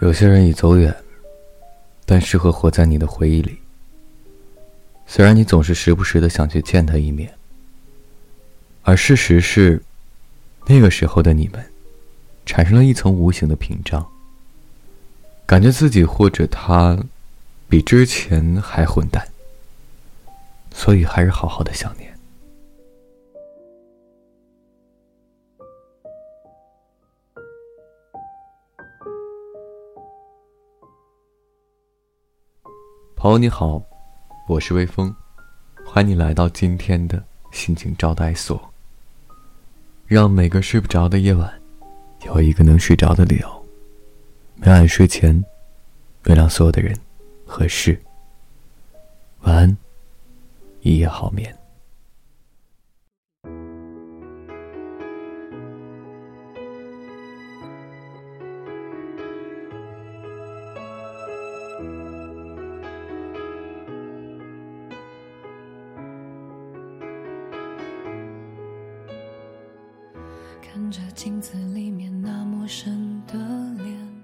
[0.00, 0.94] 有些人已走远，
[2.04, 3.58] 但适合活在你的回忆里。
[5.06, 7.32] 虽然你总是时不时的想去见他一面，
[8.82, 9.82] 而事实是，
[10.66, 11.64] 那个时候的你们，
[12.44, 14.06] 产生了一层无形的屏障。
[15.46, 16.98] 感觉自己或者他，
[17.68, 19.26] 比之前还混蛋，
[20.74, 22.15] 所以还是好好的想念。
[33.26, 33.82] 朋友你好，
[34.46, 35.12] 我是微风，
[35.84, 38.72] 欢迎你来到今天的心情招待所。
[40.06, 41.52] 让每个睡不着的夜晚，
[42.24, 43.66] 有一个能睡着的理由。
[44.54, 45.44] 每晚睡前，
[46.26, 46.96] 原谅所有的人
[47.44, 48.00] 和事。
[49.40, 49.76] 晚安，
[50.82, 51.52] 一夜好眠。
[70.62, 73.34] 看着镜子里面那陌生的
[73.82, 74.22] 脸，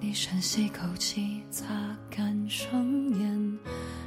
[0.00, 1.66] 你深吸口气，擦
[2.10, 2.84] 干双
[3.18, 3.58] 眼，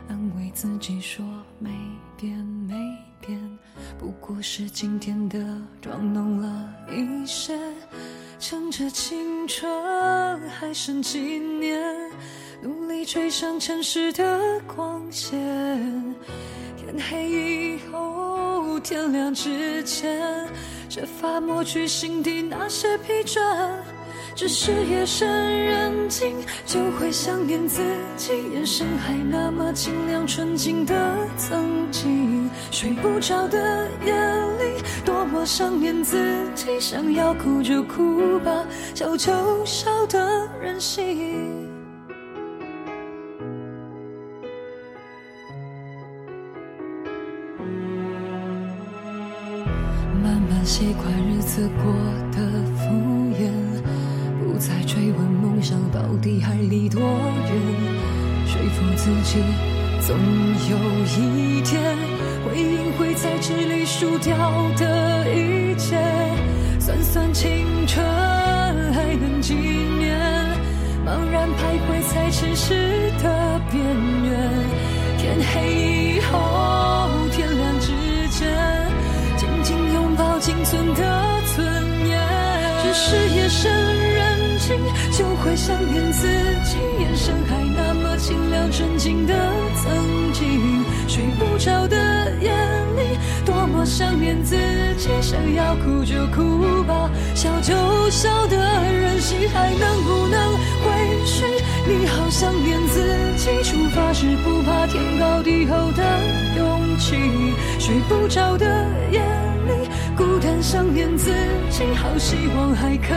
[0.07, 1.25] 安慰自己说
[1.59, 1.69] 没
[2.17, 2.75] 变没
[3.21, 3.39] 变，
[3.99, 5.39] 不过是今天的
[5.81, 7.59] 妆浓了一些。
[8.39, 11.81] 趁着青春还剩几年，
[12.61, 15.35] 努力追上城市的光线。
[16.77, 20.47] 天黑以后，天亮之前。
[20.95, 23.41] 设法抹去心底那些疲倦，
[24.33, 27.81] 只是夜深人静就会想念自
[28.15, 30.95] 己，眼神还那么清亮纯净的
[31.35, 32.49] 曾经。
[32.71, 36.15] 睡不着的夜里，多么想念自
[36.55, 41.74] 己，想要哭就哭吧，笑就笑的任性。
[50.25, 51.93] 慢慢习惯日子过
[52.31, 52.39] 得
[52.73, 52.89] 敷
[53.37, 53.51] 衍，
[54.39, 57.51] 不再追问梦想到底还离多远。
[58.47, 59.37] 说服自己，
[60.01, 60.17] 总
[60.67, 60.75] 有
[61.05, 61.95] 一天，
[62.43, 64.35] 会赢会在这里输掉
[64.75, 65.95] 的一切。
[66.79, 68.03] 算算青春
[68.93, 70.19] 还能几年，
[71.05, 72.73] 茫然徘徊在城市
[73.21, 73.79] 的边
[74.23, 74.33] 缘。
[75.19, 75.94] 天黑
[80.75, 81.65] 存的尊
[82.05, 82.19] 严，
[82.83, 84.75] 只是夜深人静
[85.17, 86.27] 就会想念自
[86.65, 89.33] 己，眼神还那么清亮纯净的
[89.81, 90.83] 曾经。
[91.07, 91.95] 睡不着的
[92.41, 94.57] 夜里，多么想念自
[94.97, 101.45] 己，想要哭就哭吧，笑就笑的任性，还能不能回去？
[101.87, 103.01] 你好想念自
[103.37, 106.03] 己，出发时不怕天高地厚的
[106.57, 107.15] 勇气。
[107.79, 108.65] 睡不着的
[109.09, 109.89] 夜里。
[110.65, 111.31] 想念自
[111.69, 113.13] 己，好希望还可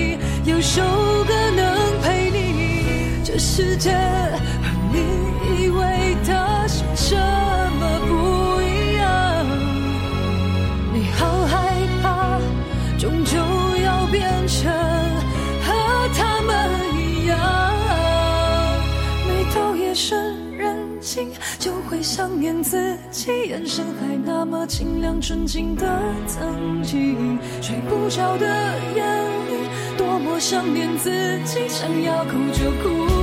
[0.00, 0.80] 以有首
[1.26, 3.20] 歌能陪你。
[3.24, 5.31] 这世界和你
[21.58, 25.86] 就会想念自己，眼神还那么清亮纯净的
[26.26, 27.38] 曾经。
[27.60, 28.46] 睡不着的
[28.94, 29.02] 夜
[29.50, 31.10] 里，多么想念自
[31.44, 33.21] 己，想要哭就哭